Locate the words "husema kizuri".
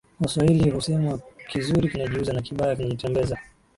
0.69-1.89